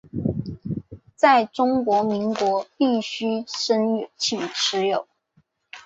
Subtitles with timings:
[1.15, 5.07] 在中华民国必须申请持有。